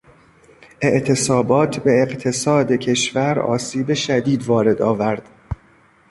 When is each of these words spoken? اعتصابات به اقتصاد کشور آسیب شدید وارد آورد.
اعتصابات 0.81 1.79
به 1.79 2.01
اقتصاد 2.01 2.71
کشور 2.71 3.39
آسیب 3.39 3.93
شدید 3.93 4.45
وارد 4.45 4.81
آورد. 4.81 5.29